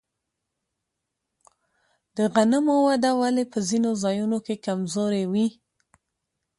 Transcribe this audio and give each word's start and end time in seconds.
د 2.17 2.19
غنمو 2.33 2.75
وده 2.87 3.11
ولې 3.21 3.43
په 3.51 3.57
ځینو 3.69 3.89
ځایونو 4.03 4.37
کې 4.45 4.61
کمزورې 4.65 5.23
وي؟ 5.31 5.47